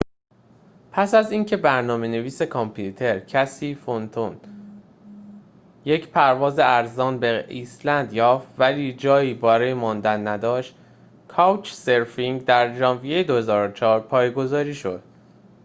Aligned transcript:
پس 0.91 1.13
از 1.13 1.31
اینکه 1.31 1.57
برنامه‌نویس 1.57 2.41
کامپیوتر 2.41 3.19
کسی 3.19 3.75
فنتون 3.75 4.39
یک 5.85 6.07
پرواز 6.09 6.59
ارزان 6.59 7.19
به 7.19 7.45
ایسلند 7.49 8.13
یافت 8.13 8.47
ولی 8.57 8.93
جایی 8.93 9.33
برای 9.33 9.73
ماندن 9.73 10.27
نداشت 10.27 10.75
کاوچ‌سرفینگ 11.27 12.45
در 12.45 12.73
ژانویه 12.77 13.23
۲۰۰۴ 13.23 13.99
پایگذاری 13.99 14.73
شد 14.75 15.03